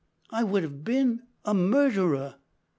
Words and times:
I 0.31 0.43
would 0.43 0.63
have 0.63 0.83
been 0.83 1.21
a 1.45 1.53
murderer! 1.53 2.37